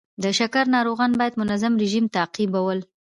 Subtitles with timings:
[0.23, 2.79] د شکر ناروغان باید منظم رژیم تعقیبول.